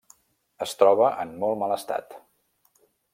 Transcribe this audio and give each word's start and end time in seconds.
Es 0.65 0.73
troba 0.79 1.11
en 1.25 1.35
molt 1.45 1.61
mal 1.65 1.77
estat. 1.79 2.17